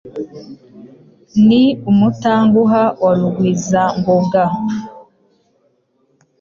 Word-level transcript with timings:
Ni 1.47 1.63
umutanguha 1.91 2.83
wa 3.03 3.11
Rugwiza 3.19 3.81
ngoga 3.99 4.43